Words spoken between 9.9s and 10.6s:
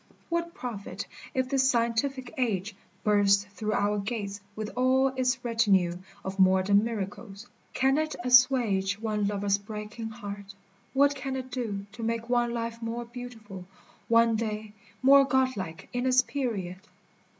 heart?